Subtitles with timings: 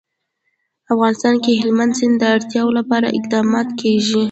[0.93, 4.17] افغانستان کې د هلمند سیند د اړتیاوو لپاره اقدامات کېږي.